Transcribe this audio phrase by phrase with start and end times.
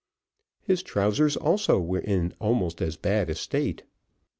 [0.63, 3.83] His trousers also were in almost as bad a state.